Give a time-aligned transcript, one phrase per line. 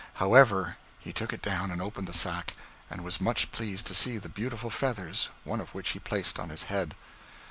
[0.15, 2.55] However, he took it down and opened the sack,
[2.89, 6.49] and was much pleased to see the beautiful feathers, one of which he placed on
[6.49, 6.95] his head.